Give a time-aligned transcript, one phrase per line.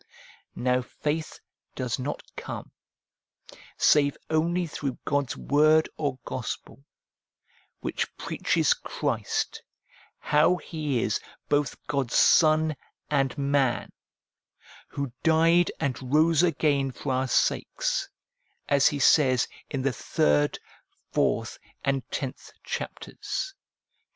[0.55, 1.39] Now faith
[1.75, 2.71] does not come,
[3.77, 6.83] save only through God's word or gospel,
[7.81, 9.61] which preaches Christ,
[10.17, 11.19] how He is
[11.49, 12.75] both God's Son
[13.11, 13.91] and Man,
[14.87, 18.09] who died and rose again for our sakes,
[18.67, 20.57] as he says in the third,
[21.11, 23.99] fourth, and tenth chapters (iii.